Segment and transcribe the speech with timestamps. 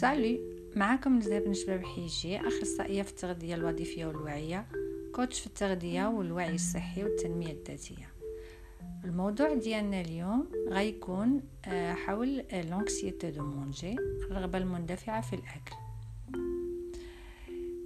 [0.00, 0.40] سالي
[0.76, 4.66] معاكم نزهة بن شباب حيجي أخصائية في التغذية الوظيفية والوعية
[5.12, 8.08] coach في التغذية والوعي الصحي والتنمية الذاتية.
[9.04, 15.76] الموضوع ديالنا اليوم غيكون آه، حول l'anxiété de manger الرغبة المندفعة في الأكل.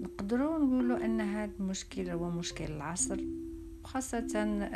[0.00, 3.20] نقدروا نقولوا أن هذا المشكل هو مشكل العصر
[3.84, 4.28] خاصة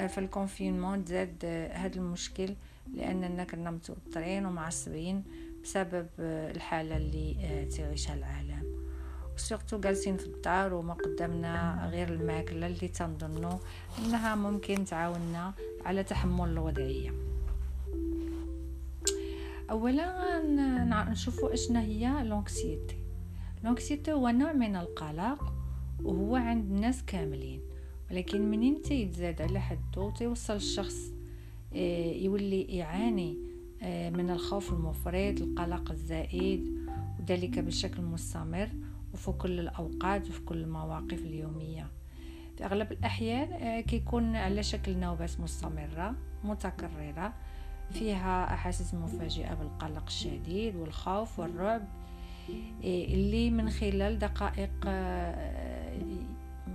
[0.07, 2.55] في ال confinement زاد هذا المشكل
[2.95, 5.25] لأننا كنا متوترين ومعصبين.
[5.65, 8.83] بسبب الحالة اللي آه، تعيشها العالم.
[9.35, 13.59] و surtout جالسين في الدار وما قدامنا غير الماكلة اللي تنظنوا
[13.99, 15.53] إنها ممكن تعاوننا
[15.85, 17.13] على تحمل الوضعية.
[19.71, 20.43] اولا
[21.11, 22.97] نشوفوا أشنا هي l'anxiété.
[23.65, 25.53] l'anxiété هو نوع من القلق
[26.03, 27.61] وهو عند الناس كاملين
[28.11, 30.97] ولكن منين تيتزاد على حدو تيوصل الشخص
[31.75, 33.52] آه، يولي يعاني آه،
[34.11, 36.89] من الخوف المفرط القلق الزائد
[37.21, 38.69] وذلك بشكل مستمر
[39.15, 41.87] وفي كل الأوقات وفي كل المواقف اليومية.
[42.59, 47.33] في أغلب الأحيان آه، كيكون على شكل نوبات مستمرة متكررة
[47.91, 51.83] فيها أحاسيس مفاجئة بالقلق الشديد والخوف والرعب
[52.85, 54.71] آه، اللي من خلال دقائق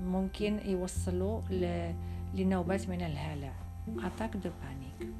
[0.06, 1.42] ممكن يوصلوا
[2.34, 3.54] لنوبات من الهلع.
[4.00, 5.14] attaque de panique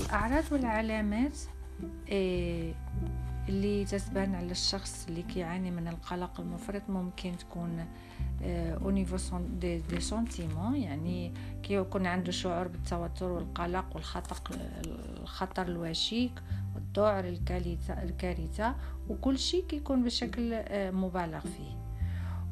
[0.00, 1.38] الأعراض والعلامات
[2.08, 2.74] إيه
[3.48, 7.86] اللي تتبان على الشخص اللي كيعاني من القلق المفرط ممكن تكون
[8.42, 14.36] au niveau des, des sentiments يعني كيكون عنده شعور بالتوتر والقلق والخطر
[15.22, 16.32] الخطر الوشيك
[16.74, 17.36] والذعر
[17.90, 18.74] الكارثه
[19.08, 21.80] وكل شيء كيكون بشكل آه، مبالغ فيه.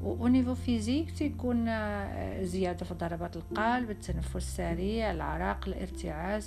[0.03, 6.45] و نيفو فيزيك تيكون آه، زيادة في ضربات القلب التنفس السريع العرق الارتعاش.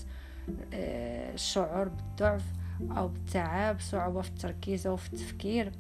[0.74, 2.44] الشعور بالضعف
[2.82, 5.72] أو بالتعب صعوبة في التركيز أو في التفكير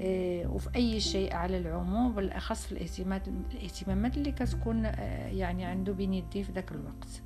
[0.00, 5.92] آه، وفي أي شيء على العموم بالأخص في الاهتمامات الاهتمامات اللي كتكون آه، يعني عنده
[5.92, 7.22] بين يديه في ذاك الوقت.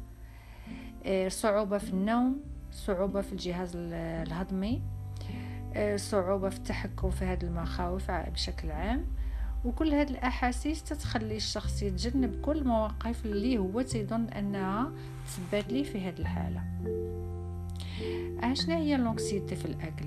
[1.07, 2.41] آه، صعوبة في النوم
[2.73, 4.83] صعوبة في الجهاز الهضمي
[5.97, 9.07] صعوبة في التحكم في هذه المخاوف بشكل عام.
[9.65, 14.93] وكل هذه الأحاسيس تتخلي الشخص يتجنب كل المواقف اللي هو تيظن أنها
[15.27, 16.63] تثبت لي في هذه الحالة.
[18.41, 20.07] اشنا هي لونكسيتي في الأكل؟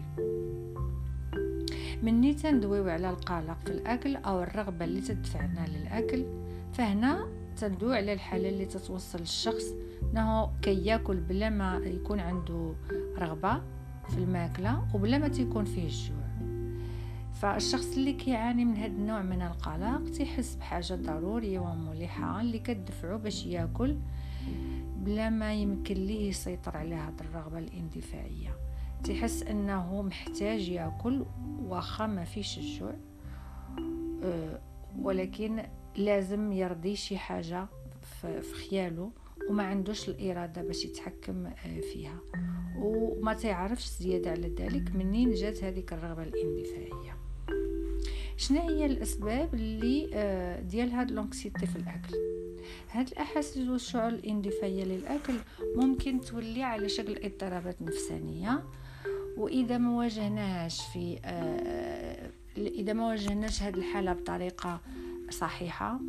[2.04, 6.26] مني تندويو على القلق في الأكل أو الرغبة اللي تدفعنا للأكل
[6.74, 9.64] فهنا تندوي على الحالة اللي تتوصل الشخص
[10.04, 12.74] إنه كي ياكل بلا ما يكون عنده
[13.18, 13.62] رغبة
[14.10, 16.28] في الماكلة وبلا ما تيكون فيه الجوع
[17.34, 23.46] فالشخص اللي كيعاني من هذا النوع من القلق تيحس بحاجة ضرورية وملحه اللي كتدفعو باش
[23.46, 23.96] ياكل
[25.08, 28.58] بلا ما يمكن ليه يسيطر على هذه الرغبة الاندفاعية.
[29.04, 31.26] تيحس أنه محتاج يأكل
[31.60, 32.96] واخا ما فيش الجوع
[34.24, 34.62] أه،
[35.00, 35.64] ولكن
[35.96, 37.68] لازم يرضي شي حاجة
[38.22, 39.12] في خياله
[39.50, 42.20] وما عندوش الإرادة باش يتحكم أه، فيها.
[42.78, 47.18] وما تعرفش زيادة على ذلك منين جات هذيك الرغبة الاندفاعية.
[48.38, 52.27] شنو هي الأسباب اللي آه، ديال هاد لونكسيتي في الأكل؟
[52.92, 55.34] هاد الاحاسيس والشعور الإندفاعية للأكل
[55.76, 58.64] ممكن تولي على شكل اضطرابات نفسانية؟
[59.38, 64.82] وإذا ما واجهناهاش في آه، إذا ما واجهناش هاد الحالة بطريقة
[65.30, 66.00] صحيحة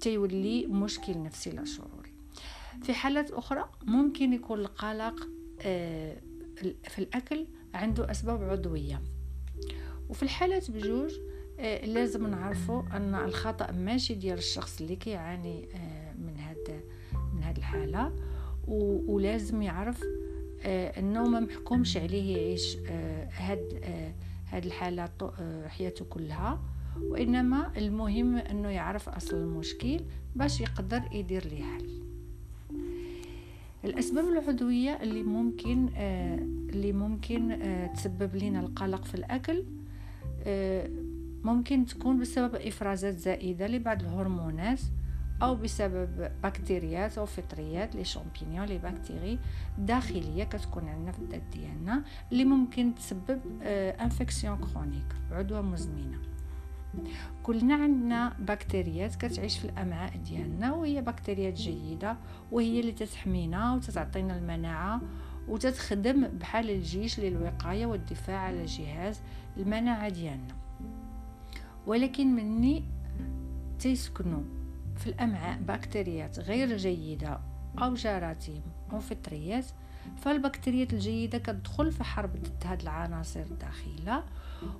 [0.00, 2.12] تيولي مشكل نفسي لا شعوري.
[2.82, 5.28] في حالات أخرى ممكن يكون القلق
[5.60, 6.16] آه،
[6.88, 9.02] في الأكل عنده أسباب عضوية.
[10.08, 11.14] وفي الحالات بجوج
[11.58, 16.80] لازم نعرفوا أن الخطأ ماشي ديال الشخص اللي كيعاني آه، من هذا
[17.34, 18.12] من هذه الحالة.
[19.06, 20.02] ولازم يعرف
[20.62, 22.76] آه، أنه ما محكومش عليه يعيش
[23.32, 23.84] هاد
[24.52, 25.08] هاد الحالة
[25.66, 26.60] حياته كلها.
[27.02, 30.00] وإنما المهم أنه يعرف أصل المشكل
[30.36, 31.88] باش يقدر يدير ليه حل.
[33.84, 35.88] الأسباب العضوية اللي ممكن
[36.70, 37.58] اللي ممكن
[37.94, 39.64] تسبب لنا القلق في الأكل
[41.44, 44.80] ممكن تكون بسبب إفرازات زائدة لبعض الهرمونات
[45.42, 49.38] أو بسبب بكتيريات أو فطريات لي شامبينيون لي بكتيري
[49.78, 53.40] داخلية كتكون عندنا في الذات ديالنا اللي ممكن تسبب
[54.00, 56.18] إنفكسيون آه، كرونيك عدوى مزمنة.
[57.42, 62.16] كلنا عندنا بكتيريات كتعيش في الأمعاء ديالنا وهي بكتيريات جيدة
[62.52, 65.00] وهي اللي تتحمينا وتتعطينا المناعة
[65.48, 69.20] وتتخدم بحال الجيش للوقاية والدفاع على جهاز
[69.56, 70.63] المناعة ديالنا.
[71.86, 72.84] ولكن مني
[73.78, 74.42] تيسكنوا
[74.96, 77.40] في الأمعاء بكتيريات غير جيدة
[77.78, 79.66] أو جراثيم أو فطريات
[80.16, 84.24] فالبكتيريات الجيدة كتدخل في حرب ضد هاد العناصر الداخلة.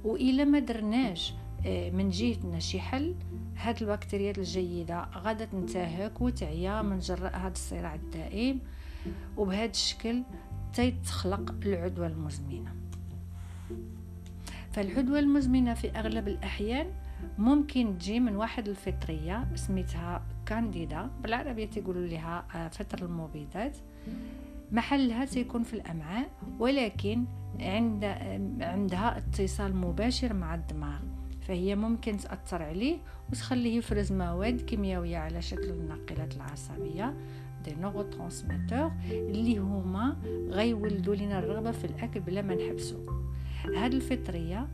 [0.04, 1.34] وإلا ما درناش
[1.66, 3.14] آه، من جهتنا شي حل
[3.56, 8.60] هاد البكتيريات الجيدة غادا تنتهك وتعيا من جراء هاد الصراع الدائم.
[9.36, 10.22] وبهذا الشكل
[10.72, 12.74] تتخلق العدوى المزمنة.
[14.74, 16.86] فالعدوى المزمنه في أغلب الأحيان
[17.38, 23.76] ممكن تجي من واحد الفطرية سميتها كانديدا بالعربية تيقولوا لها آه، فطر المبيدات.
[24.72, 27.24] محلها سيكون في الأمعاء ولكن
[27.60, 28.04] عند
[28.60, 31.00] عندها اتصال مباشر مع الدماغ
[31.48, 32.96] فهي ممكن تأثر عليه
[33.30, 37.14] وتخليه يفرز مواد كيميائية على شكل الناقلات العصبية
[37.64, 40.16] دي نوروترانسميتور اللي هما
[40.48, 42.96] غيولدوا لنا الرغبة في الأكل بلا ما نحبسو.
[43.76, 44.66] هاد الفطرية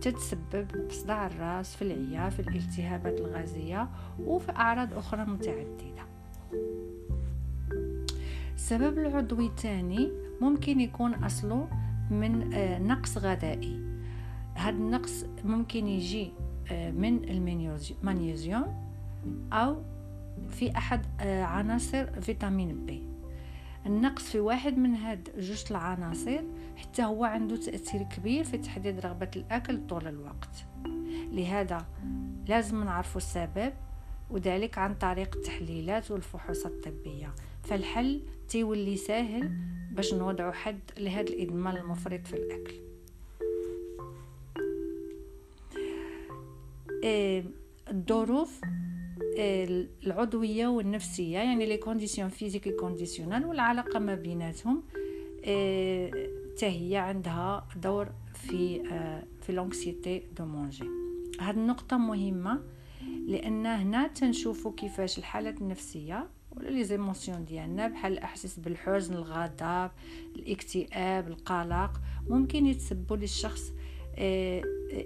[0.00, 3.88] تتسبب بصداع الراس في العيا في الالتهابات الغازية
[4.20, 6.06] وفي أعراض أخرى متعددة.
[8.54, 10.10] السبب العضوي الثاني
[10.40, 11.68] ممكن يكون أصله
[12.10, 13.80] من آه، نقص غذائي.
[14.54, 16.32] هذا النقص ممكن يجي
[16.70, 18.90] آه، من المغنيسيوم
[19.52, 19.82] أو
[20.50, 23.02] في أحد آه، عناصر فيتامين بي.
[23.86, 26.40] النقص في واحد من هاد جوج العناصر
[26.76, 30.66] حتى هو عنده تأثير كبير في تحديد رغبة الأكل طول الوقت.
[31.32, 31.86] لهذا
[32.48, 33.72] لازم نعرف السبب
[34.30, 37.34] وذلك عن طريق التحليلات والفحوصات الطبية.
[37.62, 39.50] فالحل تيولي ساهل
[39.90, 42.74] باش نوضعوا حد لهذا الإدمان المفرط في الأكل.
[47.04, 47.44] إيه،
[47.90, 48.60] الظروف
[50.06, 54.82] العضوية والنفسية يعني les conditions physiques conditionnelles والعلاقة ما بيناتهم.
[56.56, 60.84] حتى هي عندها دور في آه، في l'anxiété de manger
[61.40, 62.62] هاد النقطة مهمة
[63.26, 69.90] لأن هنا تنشوفوا كيفاش الحالات النفسية ولا les émotions ديالنا بحال الاحساس بالحزن الغضب
[70.36, 73.72] الاكتئاب القلق ممكن يتسببوا للشخص
[74.16, 74.62] آه،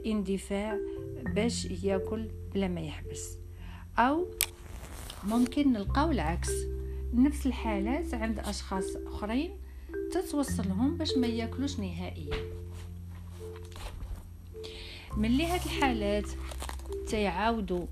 [0.07, 0.79] اندفاع
[1.35, 3.39] باش ياكل بلا ما يحبس.
[3.99, 4.27] أو
[5.25, 6.51] ممكن نلقاو العكس
[7.15, 9.64] نفس الحالات عند أشخاص أخرين
[10.15, 12.37] تتوصلهم باش ما ياكلوش نهائيا.
[15.17, 16.29] ملي هاد الحالات
[17.09, 17.87] تيعاودوا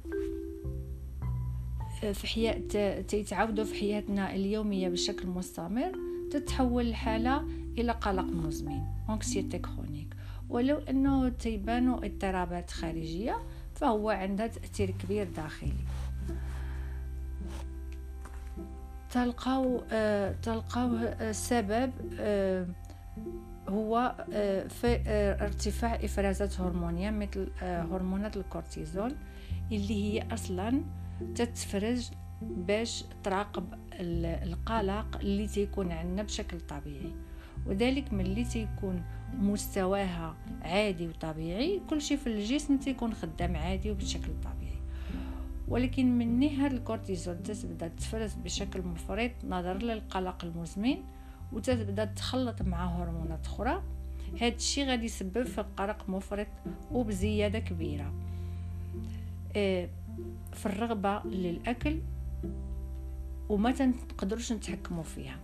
[2.13, 5.93] في حياة تيتعاودوا في حياتنا اليومية بشكل مستمر
[6.31, 7.49] تتحول الحالة
[7.79, 8.81] إلى قلق مزمن
[9.11, 10.15] anxiété chronique
[10.49, 13.37] ولو أنه تيبانوا اضطرابات خارجية
[13.75, 15.73] فهو عندها تأثير كبير داخلي.
[19.13, 22.67] تلقاو آه تلقاو السبب آه
[23.69, 29.15] هو آه في آه ارتفاع إفرازات هرمونية مثل هرمونات الكورتيزول
[29.73, 30.83] اللي هي أصلا
[31.35, 32.11] تتفرز
[32.43, 33.65] باش تراقب
[34.01, 37.13] القلق اللي تيكون عندنا بشكل طبيعي.
[37.67, 39.03] وذلك ملي تيكون
[39.39, 44.62] مستواها عادي وطبيعي كل شيء في الجسم تيكون خدام عادي وبشكل طبيعي.
[45.73, 50.97] ولكن من هاد الكورتيزول تتبدا تفرز بشكل مفرط نظرا للقلق المزمن
[51.53, 53.83] وتتبدا تخلط مع هرمونات أخرى.
[54.41, 56.47] هاد الشيء غادي يسبب في قلق مفرط
[56.93, 58.13] وبزياده كبيرة.
[59.57, 59.89] آه،
[60.53, 62.01] في الرغبة للأكل
[63.49, 65.37] وما تنقدروش نتحكموا فيها.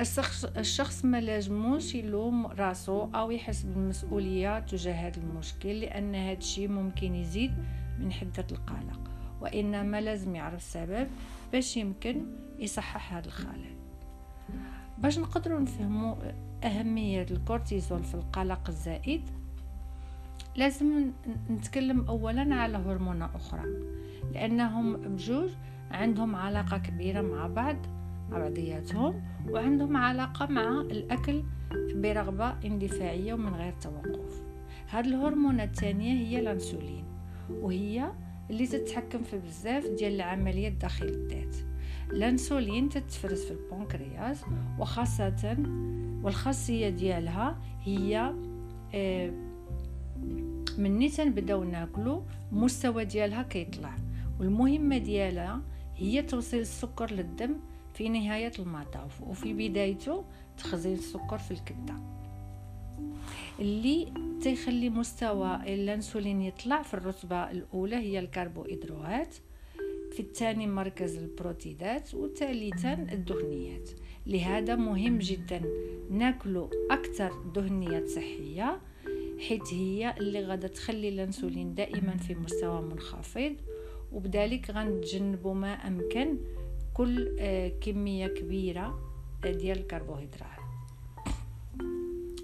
[0.00, 6.68] الشخص الشخص ما لازموش يلوم راسو أو يحس بالمسؤولية تجاه هذا المشكل لأن هذا الشيء
[6.68, 7.54] ممكن يزيد
[7.98, 9.00] من حدة القلق
[9.40, 11.08] وإنما لازم يعرف السبب
[11.52, 12.26] باش يمكن
[12.58, 13.76] يصحح هذا الخلل.
[14.98, 16.14] باش نقدروا نفهموا
[16.64, 19.30] أهمية الكورتيزول في القلق الزائد
[20.56, 21.12] لازم
[21.50, 23.62] نتكلم اولا على هرمونات أخرى
[24.34, 25.50] لأنهم بجوج
[25.90, 27.76] عندهم علاقة كبيرة مع بعض
[28.30, 31.42] مع بعضياتهم وعندهم علاقة مع الأكل
[31.94, 34.42] برغبة اندفاعية ومن غير توقف.
[34.90, 37.04] هاد الهرمونات الثانية هي الأنسولين.
[37.50, 38.12] وهي
[38.50, 41.56] اللي تتحكم في بزاف ديال العمليات داخل الذات.
[42.10, 44.44] الانسولين تتفرز في البنكرياس
[44.78, 45.56] وخاصة
[46.22, 48.34] والخاصية ديالها هي
[48.94, 49.32] آه،
[50.78, 52.22] مني تنبداو ناكلو
[52.52, 53.96] مستوى ديالها كيطلع.
[54.40, 55.62] والمهمة ديالها
[55.96, 57.56] هي توصيل السكر للدم
[57.94, 60.24] في نهاية المطاف وفي بدايته
[60.58, 61.94] تخزين السكر في الكبدة.
[63.60, 64.12] اللي
[64.42, 69.34] تيخلي مستوى الانسولين يطلع في الرتبة الأولى هي الكربوهيدرات
[70.12, 73.90] في الثاني مركز البروتيدات وثالثا الدهنيات.
[74.26, 75.62] لهذا مهم جدا
[76.10, 78.80] ناكلو أكثر دهنيات صحية
[79.48, 83.56] حيث هي اللي غادا تخلي الانسولين دائما في مستوى منخفض
[84.12, 86.36] وبذلك غنتجنبوا ما أمكن
[86.94, 88.98] كل آه، كمية كبيرة
[89.42, 90.55] ديال الكربوهيدرات.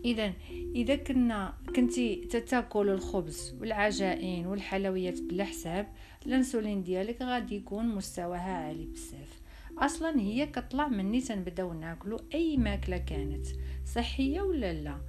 [0.05, 0.33] اذا
[0.75, 5.89] إذا كنا كنتي تتاكل الخبز والعجائن والحلويات بلا حساب
[6.27, 9.43] الانسولين ديالك غادي يكون مستواها عالي بزاف.
[9.79, 13.47] أصلا هي كطلع مني تنبدأو ناكلو أي ماكلة كانت
[13.85, 15.01] صحية ولا لا؟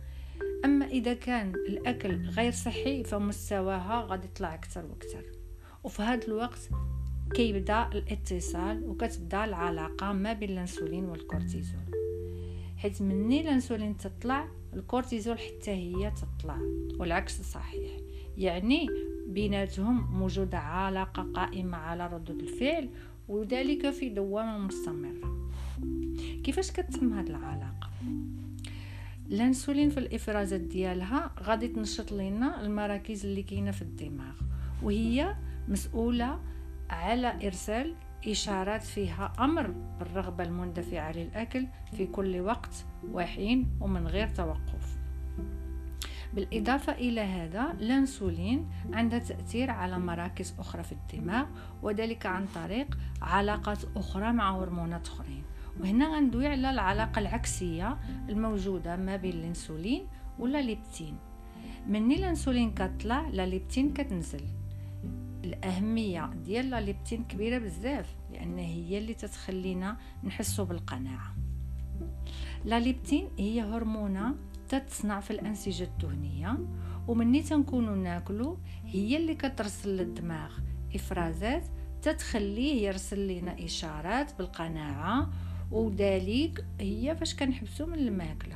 [0.66, 5.24] أما إذا كان الأكل غير صحي فمستواها غادي يطلع أكثر وأكثر.
[5.84, 6.70] وفي هذا الوقت
[7.34, 11.94] كيبدأ الاتصال وكتبدأ العلاقة ما بين الانسولين والكورتيزول.
[12.78, 16.58] حيت مني الانسولين تطلع الكورتيزول حتى هي تطلع
[17.00, 17.92] والعكس صحيح.
[18.38, 18.88] يعني
[19.28, 22.90] بيناتهم موجودة علاقة قائمة على ردود الفعل
[23.28, 25.50] وذلك في دوامة مستمرة
[26.44, 27.90] كيفاش كتتم هذه العلاقة؟
[29.32, 34.36] الانسولين في الإفرازات ديالها غادي تنشط لنا المراكز اللي كاينة في الدماغ
[34.84, 35.36] وهي
[35.68, 36.40] مسؤولة
[36.90, 37.96] على إرسال
[38.28, 44.98] إشارات فيها أمر بالرغبه المندفعة للأكل في كل وقت وحين ومن غير توقف.
[46.34, 51.46] بالإضافة إلى هذا الأنسولين عنده تأثير على مراكز أخرى في الدماغ
[51.82, 55.44] وذلك عن طريق علاقات أخرى مع هرمونات أخرين.
[55.80, 57.98] وهنا غندوي على العلاقة العكسية
[58.30, 60.08] الموجودة ما بين الأنسولين
[60.40, 61.18] ولا ليبتين
[61.88, 64.42] مني الأنسولين كطلع لا ليبتين كتنزل.
[65.44, 71.36] الأهمية ديال لا ليبتين كبيرة بزاف لأن هي اللي تتخلينا نحسو بالقناعة.
[72.66, 74.36] لا ليبتين هي هرمونة
[74.70, 76.58] تتصنع في الأنسجة الدهنية
[77.08, 80.52] ومني تنكونو ناكلو هي اللي كترسل للدماغ
[80.96, 81.64] إفرازات
[82.02, 85.30] تتخليه يرسل لنا إشارات بالقناعة
[85.72, 88.56] وذلك هي فاش كنحبسو من الماكلة.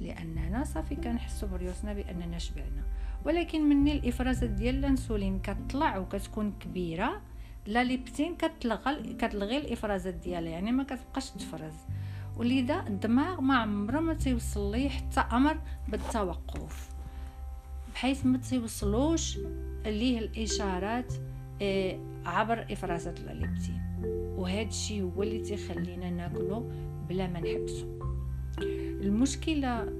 [0.00, 2.97] لأننا صافي كنحسو بريوسنا بأننا شبعنا.
[3.24, 7.20] ولكن مني الافرازات ديال الانسولين كتطلع وكتكون كبيرة
[7.66, 11.74] لا ليبتين كتلغى كتلغي الافرازات ديالها يعني ما كتبقاش تفرز.
[12.36, 15.58] ولذا الدماغ ما عمره ما تيوصل ليه حتى أمر
[15.88, 16.88] بالتوقف
[17.94, 19.38] بحيث ما تيوصلوش
[19.86, 21.12] ليه الإشارات
[21.62, 23.82] آه، عبر إفرازات الليبتين
[24.36, 26.72] وهذا الشيء هو اللي تيخلينا ناكلو
[27.08, 27.98] بلا ما نحبسو.
[29.00, 29.92] المشكلة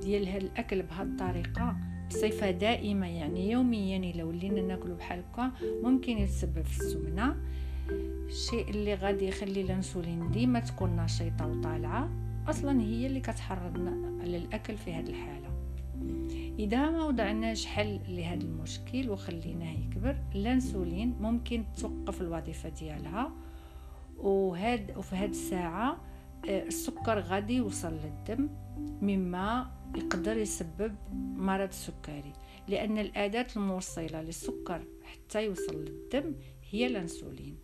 [0.00, 1.76] ديال, هذا الأكل بهذه الطريقة
[2.10, 5.52] بصفة دائمة يعني يوميا الا ولينا ناكلو بحال هكا
[5.82, 7.36] ممكن يتسبب في السمنة
[8.26, 12.10] الشيء اللي غادي يخلي الانسولين ديما تكون نشيطة وطالعة
[12.48, 15.50] أصلا هي اللي كتحرضنا على الأكل في هذه الحالة.
[16.58, 23.32] إذا ما وضعناش حل لهذا المشكل وخليناه يكبر الانسولين ممكن توقف الوظيفة ديالها
[24.18, 25.96] وهاد وفي هاد الساعة
[26.48, 28.48] السكر غادي يوصل للدم
[29.02, 30.94] مما يقدر يسبب
[31.36, 32.32] مرض السكري
[32.68, 36.34] لأن الأداة الموصلة للسكر حتى يوصل للدم
[36.70, 37.56] هي الأنسولين.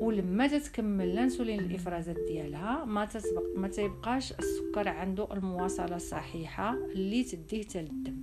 [0.00, 7.66] ولما تتكمل الأنسولين الإفرازات ديالها ما تتبق ما تيبقاش السكر عنده المواصلة الصحيحة اللي تديه
[7.74, 8.16] للدم.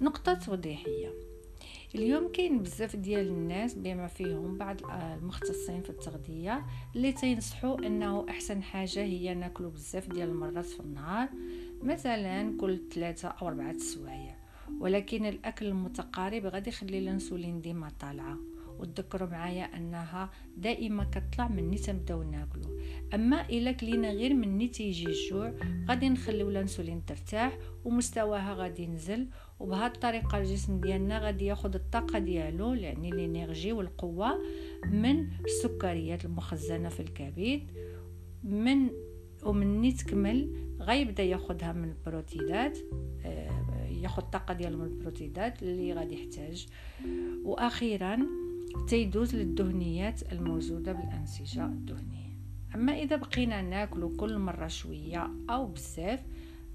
[0.00, 1.29] نقطة توضيحية.
[1.94, 6.66] اليوم كاين بزاف ديال الناس بما فيهم بعض المختصين في التغذية
[6.96, 11.28] اللي تينصحوا إنه أحسن حاجة هي ناكلو بزاف ديال المرات في النهار
[11.82, 14.36] مثلا كل ثلاثة أو أربعة سوايع
[14.80, 18.38] ولكن الأكل المتقارب غادي يخلي الإنسولين ديما طالعة.
[18.78, 22.80] وتذكروا معايا أنها دائما كتطلع من تنبداو ناكلو.
[23.14, 25.54] أما إلا كلينا غير من تيجي الجوع
[25.88, 29.28] غادي نخليو الإنسولين ترتاح ومستواها غادي ينزل
[29.60, 34.40] وبهذه الطريقة الجسم ديالنا غادي ياخذ الطاقة ديالو يعني الإنرجي والقوة
[34.90, 37.62] من السكريات المخزنة في الكبد
[38.42, 38.90] من
[39.42, 40.50] ومن تكمل
[40.80, 42.78] غيبدا ياخذها من البروتينات
[43.24, 46.66] آه، ياخذ الطاقه ديالو من البروتينات اللي غادي يحتاج.
[47.44, 48.18] وأخيرا
[48.88, 52.30] تيدوز للدهنيات الموجودة بالأنسجة الدهنية.
[52.74, 56.20] أما إذا بقينا ناكلو كل مرة شوية أو بزاف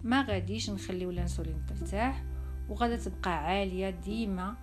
[0.03, 2.23] ما غاديش نخليو الإنسولين ترتاح.
[2.69, 4.55] وغادا تبقى عالية ديما.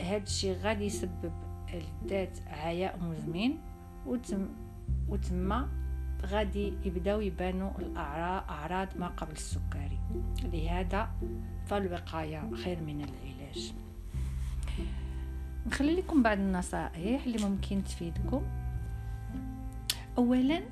[0.00, 1.32] هاد الشيء غادي يسبب
[1.72, 3.58] للذات عياء مزمن
[4.06, 4.48] وتم
[5.08, 5.68] وتما
[6.26, 9.98] غادي يبداو يبانوا الاعراض ما قبل السكري.
[10.42, 11.10] لهذا
[11.66, 13.74] فالوقاية خير من العلاج.
[15.66, 18.42] نخلي لكم بعض النصائح اللي ممكن تفيدكم.
[20.18, 20.62] اولا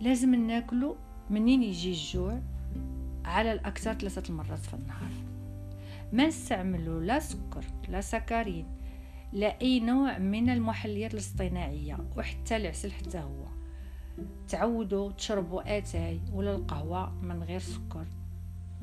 [0.00, 0.96] لازم ناكلو
[1.30, 2.40] منين يجي الجوع؟
[3.24, 5.25] على الأكثر ثلاثة المرات في النهار.
[6.12, 8.66] ما نستعملوا لا سكر لا سكرين
[9.32, 13.46] لا أي نوع من المحليات الاصطناعية وحتى العسل حتى هو.
[14.48, 18.06] تعودوا تشربوا آتاي ولا القهوة من غير سكر.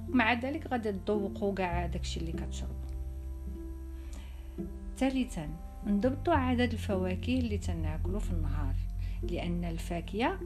[0.10, 2.76] مع ذلك غادي تذوقوا كاع داكشي اللي كتشربوا.
[4.98, 5.50] ثالثا
[5.88, 8.76] نضبطوا عدد الفواكه اللي تناكلو في النهار
[9.24, 10.40] لأن الفاكهة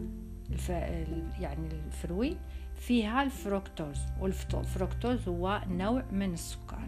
[0.51, 0.69] الف...
[1.39, 2.38] يعني الفروي
[2.77, 6.88] فيها الفركتوز والفركتوز هو نوع من السكر.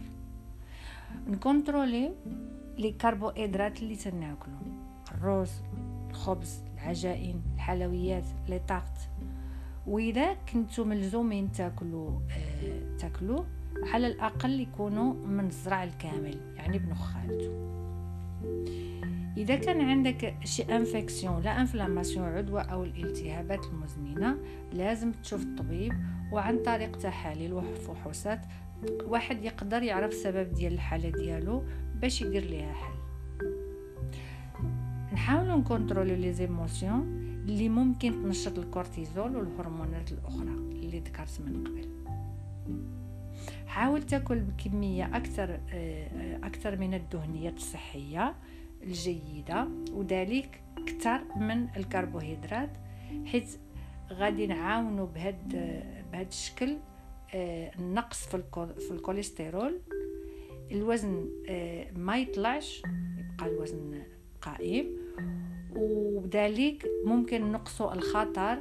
[1.27, 2.11] ن contrôler
[2.77, 4.53] les carbohydrates اللي تناكلو.
[5.11, 5.51] الرز
[6.09, 9.09] الخبز العجائن الحلويات les gâteaux
[9.87, 13.43] وإذا كنتو ملزومين تاكلوا آه تاكلوا
[13.83, 17.69] على الأقل يكونوا من الزرع الكامل يعني بنخالته
[19.37, 24.37] إذا كان عندك شي infection لا inflammation عدوى أو الالتهابات المزمنة
[24.73, 25.93] لازم تشوف الطبيب
[26.31, 28.41] وعن طريق تحاليل وفحوصات
[29.05, 31.63] واحد يقدر يعرف السبب ديال الحالة ديالو
[31.95, 32.99] باش يدير ليها حل.
[35.13, 37.01] نحاولوا ن contrôler les émotions
[37.47, 41.89] اللي ممكن تنشط الكورتيزول والهرمونات الأخرى اللي ذكرت من قبل.
[43.67, 48.35] حاول تاكل بكمية أكثر آه، أكثر من الدهنيات الصحية.
[48.83, 52.69] الجيدة وذلك أكثر من الكربوهيدرات
[53.25, 53.57] حيث
[54.11, 55.49] غادي نعاونوا بهاد
[56.11, 56.77] بهذا الشكل
[57.33, 59.79] آه، النقص في الكوليسترول.
[60.71, 62.83] الوزن آه، ما يطلعش
[63.17, 64.03] يبقى الوزن
[64.41, 64.97] قائم.
[65.75, 68.59] وبذلك ممكن نقصوا الخطر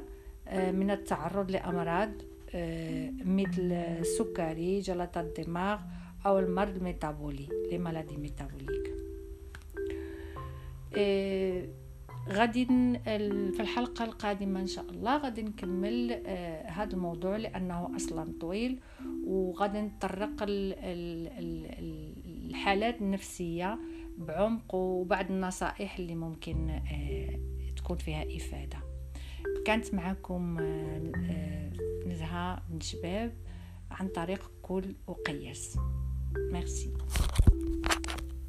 [0.48, 2.10] آه، من التعرض لأمراض
[3.24, 5.80] مثل السكري جلطة الدماغ
[6.26, 8.97] أو المرض الميتابولي les maladies métaboliques.
[12.28, 12.64] غادي
[13.52, 18.80] في الحلقة القادمة إن شاء الله غادي نكمل آه هذا الموضوع لأنه أصلا طويل
[19.26, 20.30] وغادي نطرق
[22.48, 23.78] الحالات النفسية
[24.18, 27.40] بعمق وبعض النصائح اللي ممكن آه
[27.76, 28.78] تكون فيها إفادة.
[29.66, 30.60] كانت معكم
[32.06, 33.32] نزهة من شباب
[33.90, 35.78] عن طريق كل وقياس
[36.52, 36.92] ميرسي.